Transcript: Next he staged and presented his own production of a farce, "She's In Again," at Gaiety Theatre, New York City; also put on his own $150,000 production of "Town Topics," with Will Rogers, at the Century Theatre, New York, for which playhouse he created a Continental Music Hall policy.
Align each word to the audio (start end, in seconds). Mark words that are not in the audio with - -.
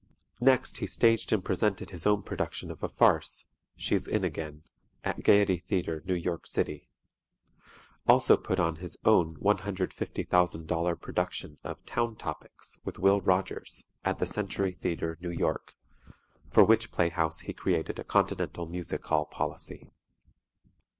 Next 0.39 0.79
he 0.79 0.87
staged 0.87 1.31
and 1.31 1.45
presented 1.45 1.91
his 1.91 2.07
own 2.07 2.23
production 2.23 2.71
of 2.71 2.81
a 2.81 2.89
farce, 2.89 3.45
"She's 3.75 4.07
In 4.07 4.23
Again," 4.23 4.63
at 5.03 5.21
Gaiety 5.21 5.59
Theatre, 5.59 6.01
New 6.07 6.15
York 6.15 6.47
City; 6.47 6.89
also 8.07 8.35
put 8.35 8.59
on 8.59 8.77
his 8.77 8.97
own 9.05 9.35
$150,000 9.37 10.99
production 10.99 11.59
of 11.63 11.85
"Town 11.85 12.15
Topics," 12.15 12.81
with 12.83 12.97
Will 12.97 13.21
Rogers, 13.21 13.89
at 14.03 14.17
the 14.17 14.25
Century 14.25 14.71
Theatre, 14.73 15.19
New 15.21 15.29
York, 15.29 15.75
for 16.49 16.63
which 16.63 16.91
playhouse 16.91 17.41
he 17.41 17.53
created 17.53 17.99
a 17.99 18.03
Continental 18.03 18.65
Music 18.65 19.05
Hall 19.05 19.25
policy. 19.27 19.91